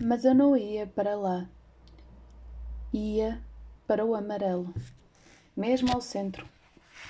[0.00, 1.48] Mas eu não ia para lá.
[2.92, 3.42] Ia
[3.86, 4.72] para o amarelo,
[5.56, 6.48] mesmo ao centro.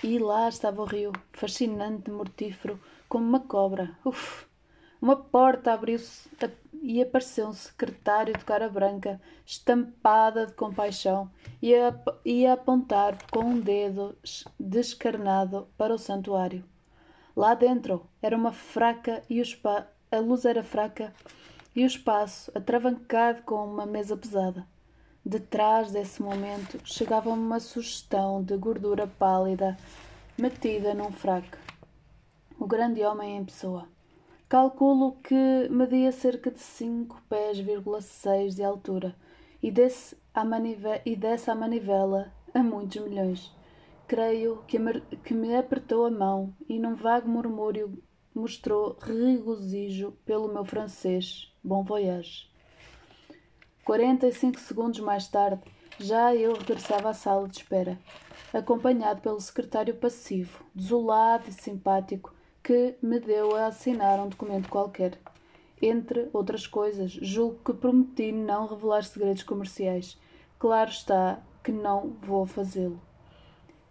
[0.02, 3.96] E lá estava o rio, fascinante, mortífero, como uma cobra.
[4.04, 4.46] Uf!
[5.02, 6.30] Uma porta abriu-se
[6.82, 11.30] e apareceu um secretário de cara branca, estampada de compaixão,
[11.60, 11.94] e a,
[12.24, 14.16] e a apontar com um dedo
[14.58, 16.64] descarnado para o santuário.
[17.36, 21.12] Lá dentro era uma fraca e o spa, a luz era fraca
[21.78, 24.66] e o espaço atravancado com uma mesa pesada.
[25.24, 29.76] Detrás desse momento chegava uma sugestão de gordura pálida
[30.36, 31.56] metida num fraco.
[32.58, 33.86] O grande homem em pessoa.
[34.48, 37.58] Calculo que media cerca de cinco pés,
[38.02, 39.14] seis de altura
[39.62, 43.54] e desse, a manivela, e a manivela a muitos milhões.
[44.08, 44.78] Creio que
[45.22, 48.02] que me apertou a mão e num vago murmúrio
[48.38, 51.52] mostrou regozijo pelo meu francês.
[51.68, 52.48] Bom voyage.
[53.84, 55.60] Quarenta e cinco segundos mais tarde,
[56.00, 57.98] já eu regressava à sala de espera,
[58.54, 62.34] acompanhado pelo secretário passivo, desolado e simpático,
[62.64, 65.18] que me deu a assinar um documento qualquer.
[65.82, 70.18] Entre outras coisas, julgo que prometi não revelar segredos comerciais.
[70.58, 72.98] Claro está que não vou fazê-lo.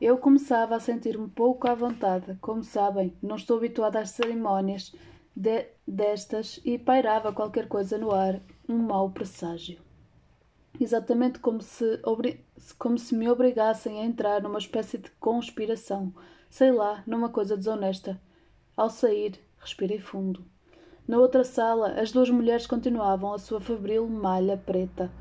[0.02, 2.40] Eu começava a sentir-me pouco à vontade.
[2.42, 4.96] Como sabem, não estou habituada às cerimónias
[5.38, 9.80] de, destas e pairava qualquer coisa no ar, um mau presságio.
[10.80, 12.02] Exatamente como se,
[12.80, 16.12] como se me obrigassem a entrar numa espécie de conspiração,
[16.50, 18.20] sei lá, numa coisa desonesta.
[18.76, 20.44] Ao sair, respirei fundo.
[21.08, 25.12] Na outra sala, as duas mulheres continuavam a sua febril malha preta.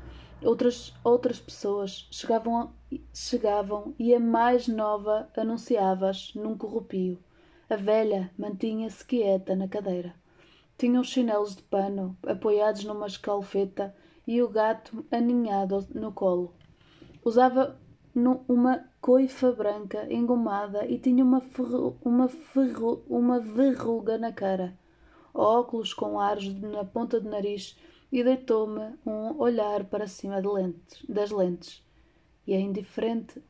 [0.43, 2.71] Outras, outras pessoas chegavam,
[3.13, 7.19] chegavam e a mais nova anunciava-as num corrupio.
[7.69, 10.15] A velha mantinha-se quieta na cadeira.
[10.77, 13.93] Tinha os chinelos de pano apoiados numa escalfeta
[14.25, 16.53] e o gato aninhado no colo.
[17.25, 17.77] Usava
[18.47, 24.77] uma coifa branca engomada e tinha uma, ferru, uma, ferru, uma verruga na cara,
[25.33, 27.77] óculos com aros na ponta do nariz
[28.11, 31.83] e deitou-me um olhar para cima de lentes, das lentes.
[32.47, 33.43] E a indiferente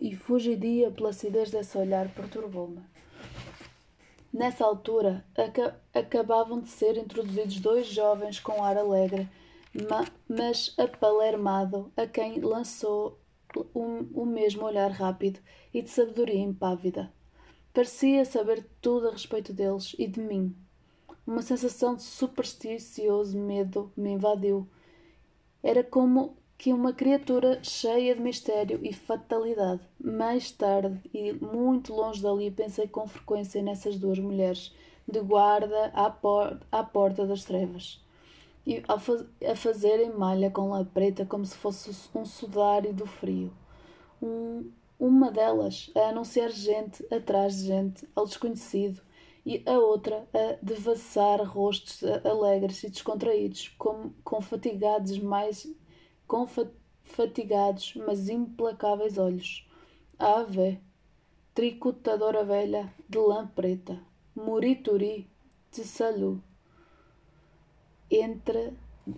[0.00, 2.82] e fugidia placidez desse olhar perturbou-me.
[4.32, 9.28] Nessa altura, aca acabavam de ser introduzidos dois jovens com ar alegre,
[9.88, 13.20] ma mas apalermado, a quem lançou
[13.72, 15.38] o, o mesmo olhar rápido
[15.72, 17.12] e de sabedoria impávida.
[17.72, 20.56] Parecia saber tudo a respeito deles e de mim.
[21.26, 24.68] Uma sensação de supersticioso medo me invadiu.
[25.62, 29.80] Era como que uma criatura cheia de mistério e fatalidade.
[30.02, 34.74] Mais tarde, e muito longe dali, pensei com frequência nessas duas mulheres,
[35.06, 38.04] de guarda à, por à porta das trevas
[38.66, 43.52] e a, a fazerem malha com lã preta como se fosse um sudário do frio.
[44.22, 49.02] Um, uma delas a anunciar gente atrás de gente ao desconhecido
[49.44, 55.68] e a outra a devassar rostos alegres e descontraídos, com, com fatigados mais
[56.26, 56.66] com fa
[57.04, 59.68] fatigados, mas implacáveis olhos.
[60.18, 60.80] Ave,
[61.54, 64.00] tricotadora velha de lã preta,
[64.34, 65.28] murituri
[65.70, 66.42] de salu
[68.10, 68.72] entre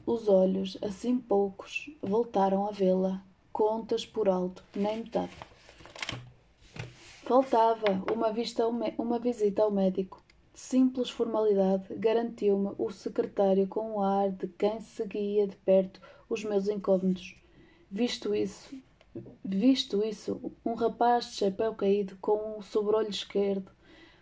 [0.06, 3.22] os olhos, assim poucos, voltaram a vê-la,
[3.52, 5.32] contas por alto, nem metade.
[7.22, 10.22] Faltava uma, vista uma visita ao médico.
[10.54, 16.68] Simples formalidade garantiu-me o secretário com o ar de quem seguia de perto os meus
[16.68, 17.36] incômodos.
[17.90, 18.74] Visto isso,
[19.44, 23.70] visto isso, um rapaz de chapéu caído com o sobrolho esquerdo,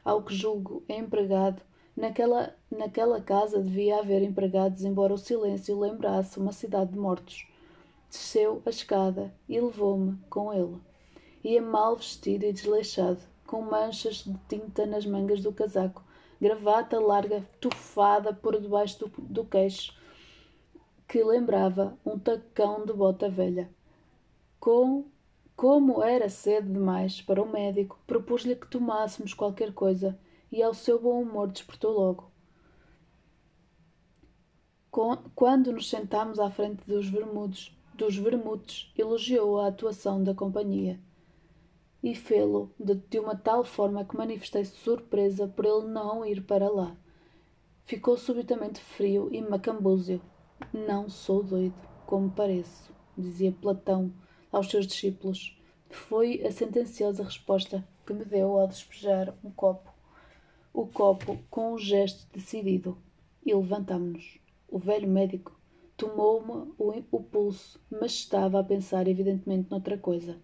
[0.05, 1.63] ao que julgo empregado,
[1.97, 7.47] Naquela, naquela casa devia haver empregados, embora o silêncio lembrasse uma cidade de mortos.
[8.11, 10.77] Desceu a escada e levou-me com ele.
[11.45, 16.03] Ia mal vestido e desleixado, com manchas de tinta nas mangas do casaco,
[16.41, 19.95] gravata larga tufada por debaixo do, do queixo,
[21.15, 23.71] que lembrava um tacão de bota velha.
[24.59, 25.05] Com
[25.55, 30.19] como era cedo demais para o médico, propus-lhe que tomássemos qualquer coisa
[30.51, 32.33] e ao seu bom humor despertou logo.
[35.37, 40.99] Quando nos sentámos à frente dos vermudos, dos vermutes, elogiou a atuação da companhia.
[42.03, 46.69] E fê-lo de, de uma tal forma que manifestei surpresa por ele não ir para
[46.69, 46.97] lá.
[47.85, 50.21] Ficou subitamente frio e macambúzio.
[50.73, 51.75] Não sou doido,
[52.07, 54.13] como pareço, dizia Platão
[54.51, 55.59] aos seus discípulos.
[55.91, 59.95] Foi a sentenciosa resposta que me deu ao despejar um copo
[60.75, 62.99] o copo com um gesto decidido
[63.47, 64.41] e levantámo-nos.
[64.69, 65.57] o velho médico
[65.97, 66.75] tomou-me
[67.13, 70.37] o, pulso, mas estava a pensar evidentemente noutra coisa.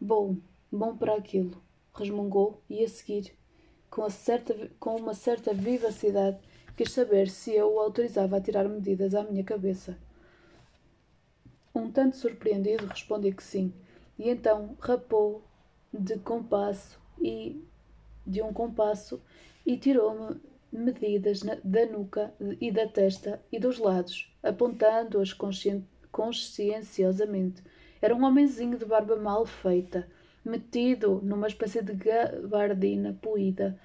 [0.00, 0.38] Bom,
[0.70, 1.62] bom para aquilo,
[1.94, 3.38] resmungou e a seguir,
[3.88, 6.40] com, certa, com uma certa vivacidade,
[6.76, 9.96] quis saber se eu o autorizava a tirar medidas à minha cabeça.
[11.74, 13.72] Um tanto surpreendido, respondi que sim,
[14.18, 15.42] e então rapou
[15.92, 17.64] de compasso e
[18.26, 19.22] de um compasso
[19.64, 20.40] e tirou-me
[20.72, 25.34] medidas na, da nuca e da testa e dos lados, apontando-as
[26.12, 27.62] conscienciosamente.
[28.00, 30.06] Era um homenzinho de barba mal feita,
[30.44, 33.78] metido numa espécie de gabardina poída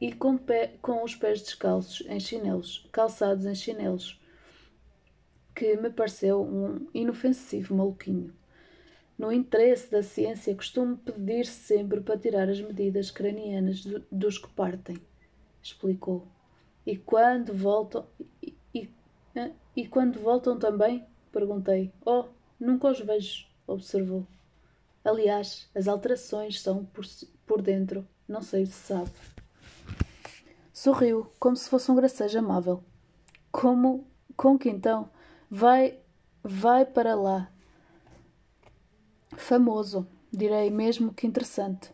[0.00, 4.20] e com, pé, com os pés descalços em chinelos, calçados em chinelos,
[5.54, 8.34] que me pareceu um inofensivo maluquinho.
[9.18, 14.48] No interesse da ciência, costumo pedir sempre para tirar as medidas cranianas do, dos que
[14.48, 14.98] partem,
[15.62, 16.26] explicou.
[16.84, 18.06] E quando voltam.
[18.42, 18.90] E, e,
[19.74, 21.04] e quando voltam também?
[21.32, 21.90] Perguntei.
[22.04, 22.26] Oh,
[22.60, 24.26] nunca os vejo, observou.
[25.02, 27.04] Aliás, as alterações são por,
[27.46, 29.10] por dentro, não sei se sabe.
[30.76, 32.84] Sorriu, como se fosse um gracejo amável.
[33.50, 34.06] Como,
[34.36, 35.08] com que então?
[35.50, 35.98] Vai,
[36.44, 37.50] vai para lá.
[39.38, 41.90] Famoso, direi mesmo que interessante.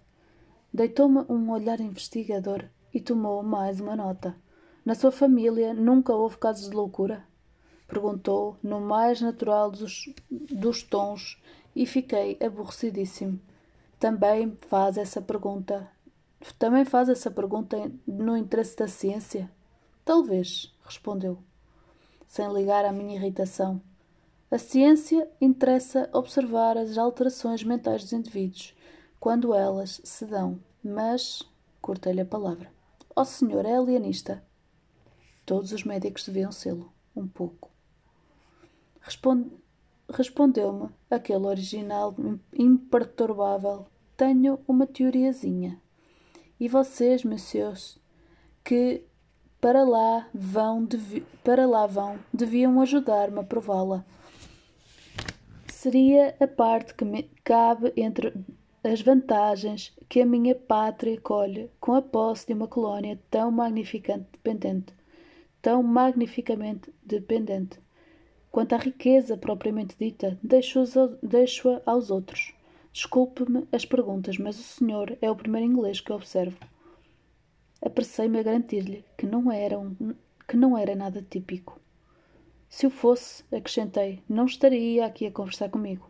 [0.75, 4.35] Deitou-me um olhar investigador e tomou mais uma nota.
[4.85, 7.25] Na sua família nunca houve casos de loucura?
[7.87, 11.41] Perguntou, no mais natural dos, dos tons,
[11.77, 13.39] e fiquei aborrecidíssimo.
[14.01, 15.89] Também faz essa pergunta
[16.59, 19.51] também faz essa pergunta no interesse da ciência?
[20.05, 21.39] Talvez, respondeu,
[22.27, 23.81] sem ligar à minha irritação.
[24.51, 28.75] A ciência interessa observar as alterações mentais dos indivíduos,
[29.21, 31.43] quando elas se dão, mas.
[31.81, 32.73] cortei-lhe a palavra.
[33.15, 34.43] Ó oh, senhor, é alienista.
[35.45, 37.71] Todos os médicos deviam sê-lo, um pouco.
[39.01, 39.51] Responde,
[40.13, 42.15] Respondeu-me aquele original
[42.53, 43.87] imperturbável.
[44.15, 45.81] Tenho uma teoriazinha.
[46.63, 47.99] E vocês, meus
[48.63, 49.05] que
[49.61, 50.87] para lá vão,
[51.43, 54.05] para lá vão, deviam ajudar-me a prová-la.
[55.67, 58.33] Seria a parte que me cabe entre
[58.85, 64.29] as vantagens que a minha pátria colhe com a posse de uma colónia tão magnificamente
[64.31, 64.95] dependente,
[65.61, 67.77] tão magnificamente dependente.
[68.53, 70.85] Quanto à riqueza propriamente dita, deixo-a
[71.21, 72.55] deixo aos outros.
[72.93, 76.59] Desculpe-me as perguntas, mas o senhor é o primeiro inglês que observo.
[77.81, 80.15] Apressei-me a garantir-lhe que não era um,
[80.47, 81.81] que não era nada típico.
[82.69, 86.09] Se o fosse, acrescentei, não estaria aqui a conversar comigo.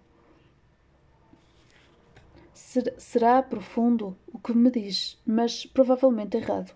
[2.53, 6.75] Ser, será profundo o que me diz, mas provavelmente errado.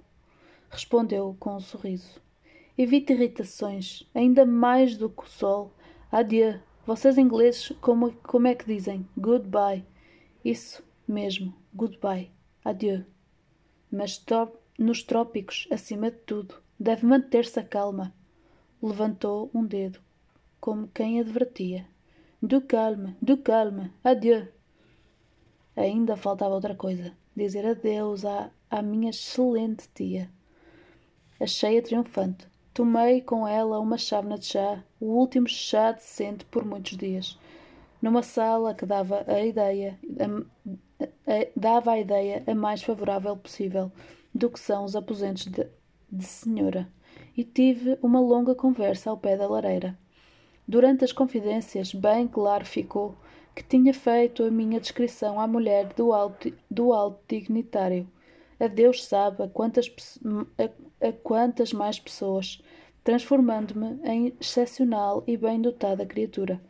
[0.70, 2.20] Respondeu com um sorriso.
[2.79, 5.73] Evite irritações, ainda mais do que o sol.
[6.11, 6.61] Adieu.
[6.87, 9.09] Vocês ingleses, como, como é que dizem?
[9.17, 9.85] Goodbye.
[10.47, 12.31] Isso mesmo, goodbye,
[12.65, 13.05] adieu.
[13.91, 14.25] Mas
[14.79, 18.15] nos trópicos, acima de tudo, deve manter-se a calma.
[18.81, 19.99] Levantou um dedo,
[20.61, 21.85] como quem advertia.
[22.41, 24.47] Do calme, do calme, adieu.
[25.75, 30.31] Ainda faltava outra coisa: dizer adeus à, à minha excelente tia.
[31.41, 32.47] Achei-a triunfante.
[32.73, 37.37] Tomei com ela uma chávena de chá, o último chá decente por muitos dias
[38.00, 43.91] numa sala que dava a ideia a, a, dava a ideia a mais favorável possível
[44.35, 45.67] do que são os aposentos de,
[46.11, 46.88] de senhora
[47.37, 49.97] e tive uma longa conversa ao pé da lareira.
[50.69, 53.15] Durante as confidências, bem claro ficou
[53.55, 58.07] que tinha feito a minha descrição à mulher do alto, do alto dignitário.
[58.61, 59.91] A Deus sabe a quantas,
[60.59, 62.61] a, a quantas mais pessoas,
[63.05, 66.61] transformando-me em excepcional e bem dotada criatura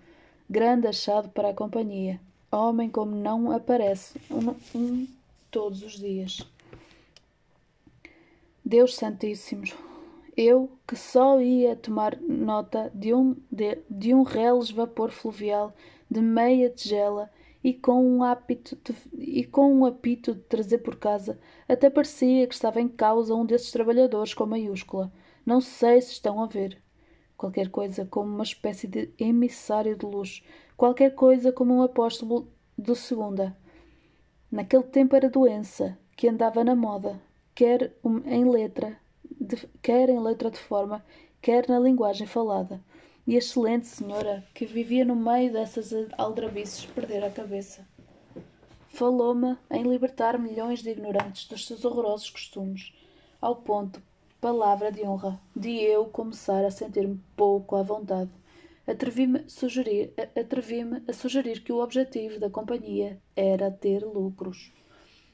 [0.49, 5.07] grande achado para a companhia, homem como não aparece um, um
[5.51, 6.39] todos os dias.
[8.65, 9.75] Deus Santíssimos,
[10.37, 15.73] eu que só ia tomar nota de um, de, de um reles vapor fluvial
[16.11, 17.31] de meia tigela
[17.63, 21.39] e com um apito de, e com um apito de trazer por casa,
[21.69, 25.13] até parecia que estava em causa um desses trabalhadores com maiúscula.
[25.45, 26.81] Não sei se estão a ver
[27.37, 30.43] qualquer coisa como uma espécie de emissário de luz,
[30.77, 33.57] qualquer coisa como um apóstolo do segunda.
[34.51, 37.21] Naquele tempo era doença, que andava na moda,
[37.55, 37.93] quer
[38.25, 38.97] em letra,
[39.41, 41.05] de, quer em letra de forma,
[41.43, 42.81] quer na linguagem falada.
[43.27, 47.85] E a excelente senhora, que vivia no meio dessas aldrabices, perdera a cabeça.
[48.89, 52.95] Falou-me em libertar milhões de ignorantes dos seus horrorosos costumes,
[53.41, 54.01] ao ponto
[54.41, 58.31] palavra de honra, de eu começar a sentir-me pouco à vontade.
[58.87, 64.73] Atrevi-me a, sugerir, atrevi a sugerir que o objetivo da companhia era ter lucros.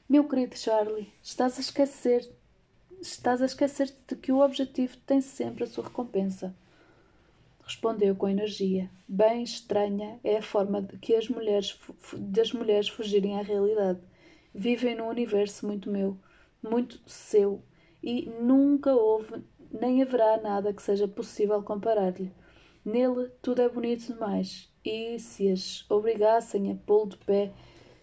[0.09, 2.29] Meu querido Charlie, estás a esquecer.
[3.01, 6.55] Estás a esquecer de que o objetivo tem sempre a sua recompensa.
[7.63, 8.89] Respondeu com energia.
[9.07, 11.77] Bem estranha é a forma de que as mulheres
[12.17, 13.99] das mulheres fugirem à realidade.
[14.53, 16.17] Vivem num universo muito meu,
[16.61, 17.61] muito seu,
[18.03, 19.41] e nunca houve
[19.71, 22.31] nem haverá nada que seja possível comparar-lhe.
[22.85, 27.53] Nele tudo é bonito demais, e se as obrigassem a pô-lo de pé,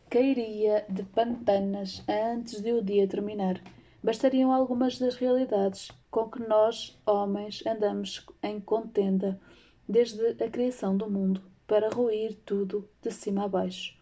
[0.09, 3.63] cairia de pantanas antes de o dia terminar.
[4.03, 9.39] Bastariam algumas das realidades com que nós, homens, andamos em contenda
[9.87, 13.95] desde a criação do mundo para ruir tudo de cima a baixo.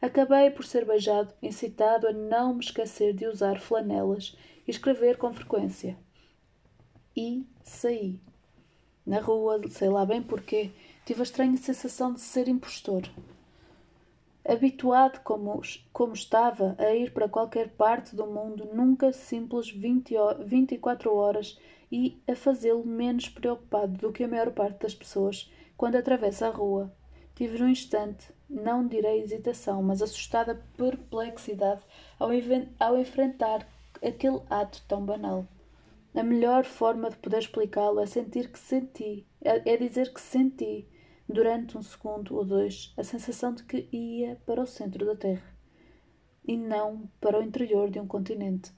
[0.00, 5.32] Acabei por ser beijado, incitado a não me esquecer de usar flanelas e escrever com
[5.32, 5.96] frequência.
[7.16, 8.20] E saí.
[9.04, 10.70] Na rua, sei lá bem porquê,
[11.04, 13.02] tive a estranha sensação de ser impostor.
[14.44, 15.60] Habituado como,
[15.92, 20.14] como estava a ir para qualquer parte do mundo, nunca simples 20,
[20.44, 21.58] 24 horas
[21.90, 26.50] e a fazê-lo menos preocupado do que a maior parte das pessoas quando atravessa a
[26.50, 26.92] rua.
[27.34, 31.82] Tive num instante, não direi hesitação, mas assustada perplexidade
[32.18, 32.30] ao,
[32.80, 33.66] ao enfrentar
[34.08, 35.46] aquele ato tão banal.
[36.14, 40.86] A melhor forma de poder explicá-lo é sentir que senti, é, é dizer que senti
[41.28, 45.56] durante um segundo ou dois, a sensação de que ia para o centro da Terra
[46.44, 48.72] e não para o interior de um continente.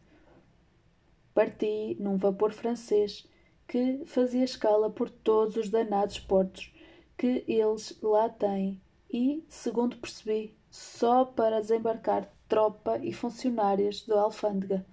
[1.34, 3.28] Parti num vapor francês
[3.66, 6.72] que fazia escala por todos os danados portos
[7.16, 14.86] que eles lá têm e, segundo percebi, só para desembarcar tropa e funcionários da alfândega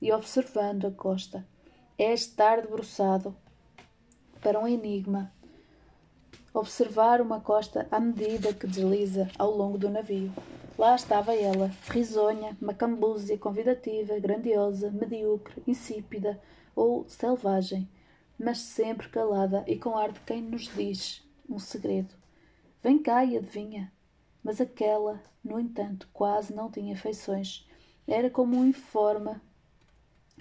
[0.00, 1.46] e observando a costa.
[1.98, 3.36] É estar debruçado
[4.40, 5.32] para um enigma
[6.52, 10.32] observar uma costa à medida que desliza ao longo do navio.
[10.76, 16.40] Lá estava ela, risonha, macambúzia, convidativa, grandiosa, medíocre, insípida
[16.74, 17.88] ou selvagem,
[18.38, 22.14] mas sempre calada e com ar de quem nos diz um segredo.
[22.82, 23.92] Vem cá e adivinha.
[24.42, 27.68] Mas aquela, no entanto, quase não tinha feições.
[28.08, 29.36] Era como um informe,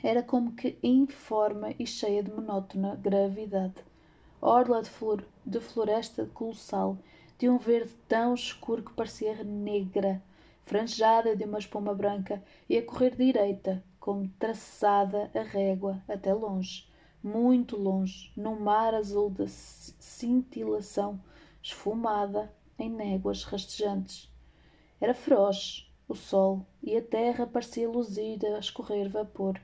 [0.03, 3.83] era como que informe e cheia de monótona gravidade
[4.41, 6.97] orla de, flor, de floresta colossal,
[7.37, 10.21] de um verde tão escuro que parecia negra,
[10.65, 16.87] franjada de uma espuma branca e a correr direita, como traçada a régua, até longe,
[17.21, 21.19] muito longe, num mar azul de cintilação,
[21.61, 24.31] esfumada em néguas rastejantes.
[25.01, 29.59] Era feroz o sol e a terra parecia luzida a escorrer vapor.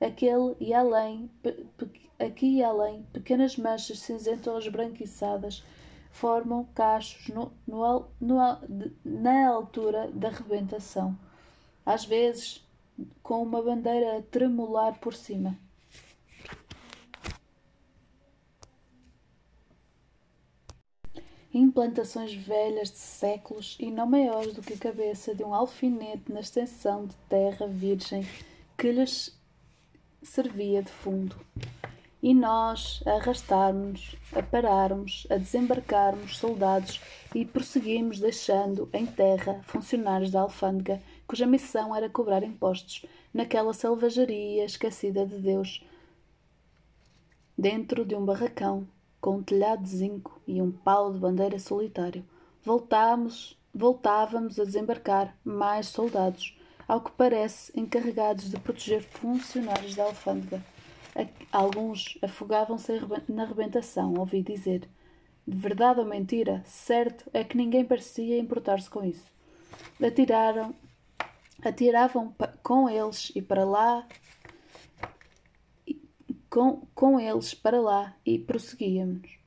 [0.00, 1.30] Aquele e além,
[2.18, 5.64] aqui e além, pequenas manchas cinzentas esbranquiçadas
[6.10, 8.36] formam cachos no, no, no,
[9.04, 11.18] na altura da rebentação,
[11.84, 12.64] às vezes
[13.22, 15.58] com uma bandeira a tremular por cima.
[21.52, 26.40] Implantações velhas de séculos e não maiores do que a cabeça de um alfinete na
[26.40, 28.26] extensão de terra virgem
[28.76, 29.36] que lhes
[30.24, 31.36] servia de fundo.
[32.22, 37.00] E nós a arrastarmos, a pararmos, a desembarcarmos soldados
[37.34, 44.64] e prosseguimos deixando em terra funcionários da alfândega cuja missão era cobrar impostos naquela selvageria
[44.64, 45.82] esquecida de Deus.
[47.56, 48.86] Dentro de um barracão,
[49.20, 52.24] com um telhado de zinco e um pau de bandeira solitário,
[52.62, 60.62] voltámos, voltávamos a desembarcar mais soldados, ao que parece encarregados de proteger funcionários da alfândega.
[61.52, 62.92] Alguns afogavam-se
[63.28, 64.88] na rebentação, ouvi dizer.
[65.46, 69.30] De verdade ou mentira, certo é que ninguém parecia importar-se com isso.
[70.02, 70.74] Atiraram,
[71.62, 74.06] atiravam com eles e para lá,
[76.48, 79.38] com, com eles para lá e prosseguíamos.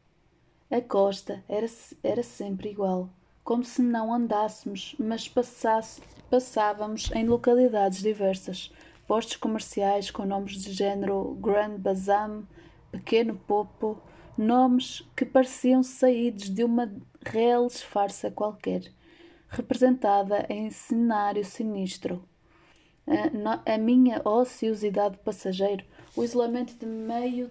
[0.69, 1.65] A costa era,
[2.03, 3.09] era sempre igual,
[3.43, 8.71] como se não andássemos, mas passasse, passávamos em localidades diversas,
[9.07, 12.47] postos comerciais com nomes de género Grand Bazam,
[12.91, 14.01] Pequeno Popo,
[14.37, 16.91] nomes que pareciam saídos de uma
[17.25, 18.91] reles farsa qualquer,
[19.49, 22.23] representada em cenário sinistro.
[23.07, 27.49] A, a minha ociosidade de passageiro, o isolamento de meio,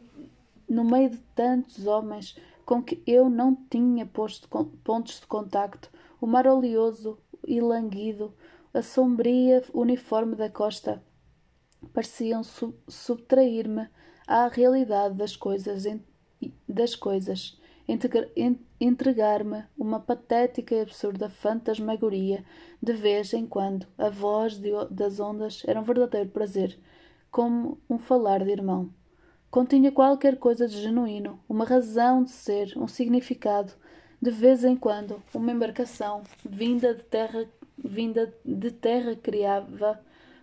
[0.69, 4.49] no meio de tantos homens com que eu não tinha posto
[4.85, 5.91] pontos de contacto,
[6.21, 8.35] o mar oleoso e languido,
[8.77, 11.03] a sombria uniforme da costa,
[11.95, 13.89] pareciam sub subtrair-me
[14.27, 15.85] à realidade das coisas,
[16.69, 17.59] das coisas
[18.79, 22.45] entregar-me uma patética e absurda fantasmagoria
[22.83, 23.87] de vez em quando.
[23.97, 26.79] A voz de, das ondas era um verdadeiro prazer,
[27.31, 28.91] como um falar de irmão.
[29.51, 33.73] Continha qualquer coisa de genuíno, uma razão de ser, um significado.
[34.21, 37.47] De vez em quando, uma embarcação vinda de terra,
[37.87, 40.01] vinda de terra criava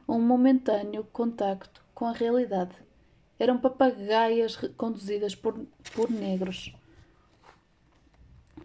[0.07, 2.75] um momentâneo contacto com a realidade.
[3.39, 5.59] Eram papagaias conduzidas por,
[5.93, 6.73] por negros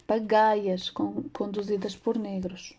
[0.08, 0.90] pagaias
[1.35, 2.75] conduzidas por negros.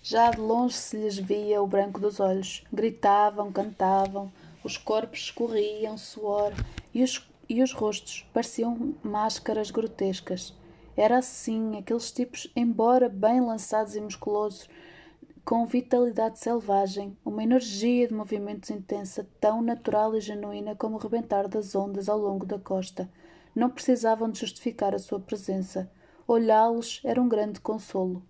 [0.00, 2.62] Já de longe se lhes via o branco dos olhos.
[2.72, 6.52] Gritavam, cantavam, os corpos escorriam suor
[6.94, 10.54] e os, e os rostos pareciam máscaras grotescas.
[10.96, 14.68] Era assim, aqueles tipos, embora bem lançados e musculosos,
[15.44, 21.48] com vitalidade selvagem, uma energia de movimentos intensa, tão natural e genuína como o rebentar
[21.48, 23.10] das ondas ao longo da costa
[23.54, 25.90] não precisavam de justificar a sua presença.
[26.26, 28.22] Olhá-los era um grande consolo.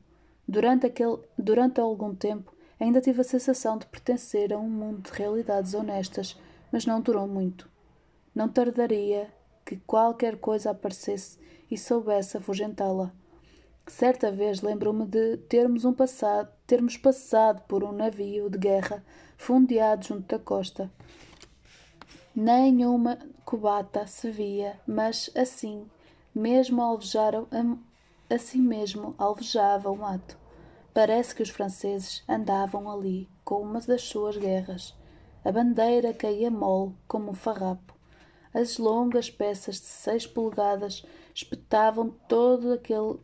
[0.46, 5.16] Durante, aquele, durante algum tempo, ainda tive a sensação de pertencer a um mundo de
[5.16, 6.38] realidades honestas,
[6.70, 7.70] mas não durou muito.
[8.34, 9.32] Não tardaria
[9.64, 11.38] que qualquer coisa aparecesse
[11.74, 13.12] e soubesse afugentá-la.
[13.86, 19.04] Certa vez lembro-me de termos, um passado, termos passado por um navio de guerra
[19.36, 20.90] fundeado junto da costa.
[22.34, 25.86] Nenhuma cubata se via, mas assim
[26.34, 27.46] mesmo alvejaram,
[28.30, 30.38] assim mesmo alvejava o mato.
[30.94, 34.96] Parece que os franceses andavam ali com uma das suas guerras.
[35.44, 37.94] A bandeira caía mole como um farrapo.
[38.54, 43.18] As longas peças de seis polegadas espetavam todo aquele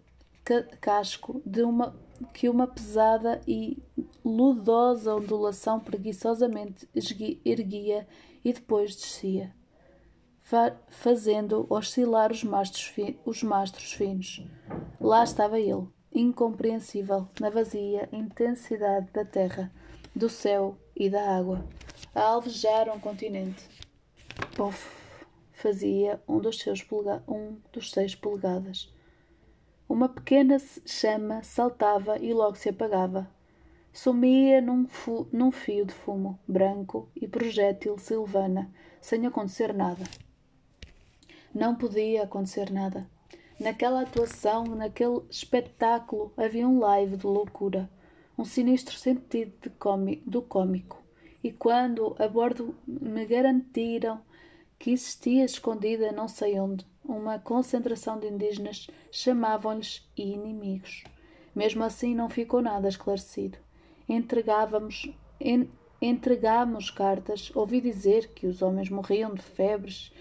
[0.81, 1.95] casco de uma
[2.35, 3.79] que uma pesada e
[4.23, 6.87] ludosa ondulação preguiçosamente
[7.45, 8.07] erguia
[8.45, 9.55] e depois descia,
[10.89, 12.93] fazendo oscilar os mastros,
[13.25, 14.45] os mastros finos.
[15.01, 19.73] Lá estava ele, incompreensível na vazia intensidade da terra,
[20.15, 21.65] do céu e da água,
[22.15, 23.65] a alvejar um continente.
[24.55, 25.00] Pof!
[25.61, 26.83] Fazia um dos, seus
[27.29, 28.91] um dos seis polegadas.
[29.87, 33.29] Uma pequena chama saltava e logo se apagava,
[33.93, 34.87] Sumia num,
[35.31, 40.05] num fio de fumo branco e projétil silvana, sem acontecer nada.
[41.55, 43.07] Não podia acontecer nada.
[43.61, 47.91] Naquela atuação, naquele espetáculo, havia um live de loucura,
[48.39, 49.53] um sinistro sentido
[50.25, 51.03] do cômico.
[51.45, 54.23] E quando a bordo me garantiram
[54.81, 61.05] que existia escondida não sei onde uma concentração de indígenas, chamavam-lhes inimigos.
[61.55, 63.59] Mesmo assim não ficou nada esclarecido
[64.15, 65.09] entregávamos,
[65.41, 65.69] en,
[66.01, 70.13] entregámos cartas, ouvi dizer que os homens morriam de febres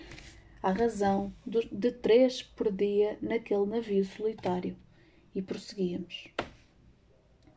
[0.61, 4.77] à razão de três por dia naquele navio solitário.
[5.33, 6.27] E prosseguíamos.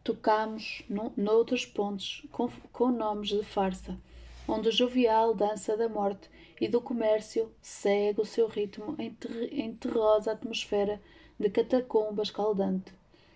[0.04, 3.98] Tocámos no, noutros pontos com, com nomes de farsa,
[4.46, 6.28] onde o jovial dança da morte
[6.62, 11.02] e do comércio segue o seu ritmo em, ter, em terrosa atmosfera
[11.36, 12.94] de catacumba escaldante.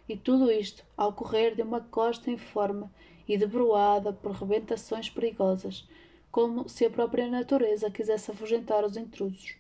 [0.09, 2.89] E tudo isto ao correr de uma costa informe
[3.27, 5.89] e debruada por rebentações perigosas,
[6.31, 9.57] como se a própria natureza quisesse afugentar os intrusos.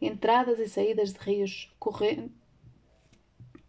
[0.00, 1.70] Entradas e saídas de rios,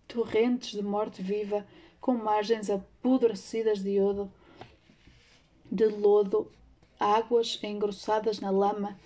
[0.07, 1.67] torrentes de morte viva,
[1.99, 4.31] com margens apodrecidas de iodo,
[5.69, 6.49] de lodo,
[6.99, 8.99] águas engrossadas na lama,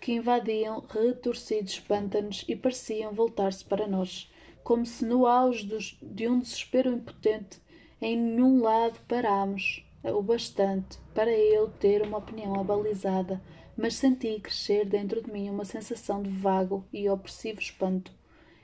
[0.00, 4.30] que invadiam retorcidos pântanos e pareciam voltar-se para nós
[4.64, 7.60] como se no auge dos, de um desespero impotente
[8.00, 13.40] em nenhum lado parámos o bastante para eu ter uma opinião abalizada,
[13.76, 18.12] mas senti crescer dentro de mim uma sensação de vago e opressivo espanto.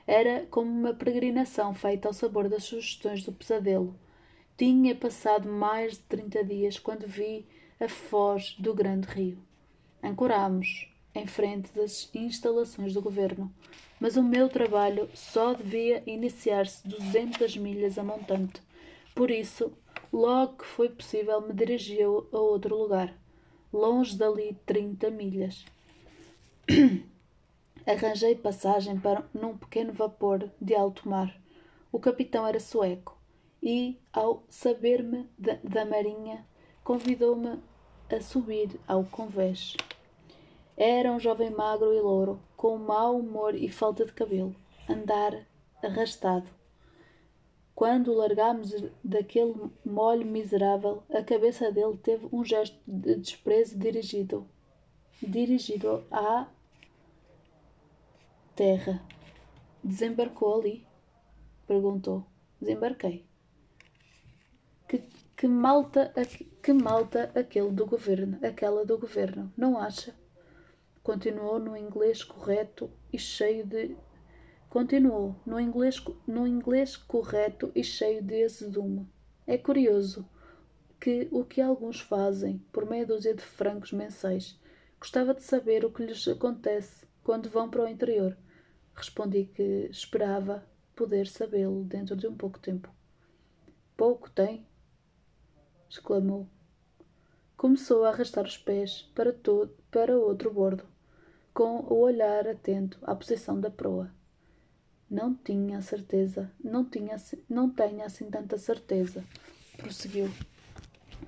[0.05, 3.95] Era como uma peregrinação feita ao sabor das sugestões do pesadelo.
[4.57, 7.47] Tinha passado mais de trinta dias quando vi
[7.81, 9.37] a foz do grande rio.
[10.03, 13.51] Ancorámos em frente das instalações do governo
[14.01, 18.59] mas o meu trabalho só devia iniciar-se duzentas milhas a montante.
[19.13, 19.71] Por isso,
[20.11, 23.15] logo que foi possível, me dirigi a outro lugar,
[23.71, 25.63] longe dali trinta milhas.
[27.85, 31.39] Arranjei passagem para num pequeno vapor de alto mar.
[31.91, 33.15] O capitão era sueco
[33.61, 36.43] e, ao saber-me da, da marinha,
[36.83, 37.59] convidou-me
[38.11, 39.75] a subir ao convés.
[40.75, 44.55] Era um jovem magro e louro, com mau humor e falta de cabelo,
[44.89, 45.45] andar
[45.83, 46.47] arrastado.
[47.75, 54.47] Quando o largámos daquele molho miserável, a cabeça dele teve um gesto de desprezo dirigido
[55.21, 56.47] dirigido à
[58.55, 59.01] terra.
[59.83, 60.85] Desembarcou ali?
[61.67, 62.25] Perguntou.
[62.59, 63.25] Desembarquei.
[64.87, 65.03] Que,
[65.41, 66.13] que malta,
[66.61, 70.13] que malta aquele do governo, aquela do governo, não acha?
[71.01, 73.97] Continuou no inglês correto e cheio de
[74.69, 79.09] continuou no inglês, no inglês correto e cheio de azedume.
[79.47, 80.29] É curioso
[80.99, 84.59] que o que alguns fazem por meia dúzia de francos mensais.
[84.99, 88.37] Gostava de saber o que lhes acontece quando vão para o interior.
[88.93, 90.63] Respondi que esperava
[90.95, 92.93] poder sabê-lo dentro de um pouco tempo.
[93.97, 94.69] Pouco tem?
[95.91, 96.47] Exclamou.
[97.57, 100.85] Começou a arrastar os pés para, todo, para outro bordo,
[101.53, 104.09] com o olhar atento à posição da proa.
[105.09, 107.17] Não tinha certeza, não tinha,
[107.49, 109.25] não tenho assim tanta certeza,
[109.75, 110.31] prosseguiu.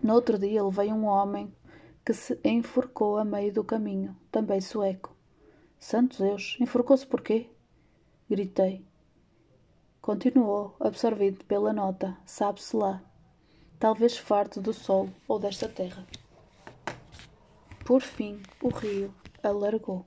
[0.01, 1.53] No outro dia levei um homem
[2.05, 5.13] que se enforcou a meio do caminho, também sueco.
[5.77, 7.49] Santo Deus, enforcou-se por quê?
[8.29, 8.85] Gritei.
[10.01, 13.03] Continuou, absorvido pela nota, sabe-se lá.
[13.83, 16.07] Talvez farto do sol ou desta terra.
[17.83, 20.05] Por fim, o rio alargou.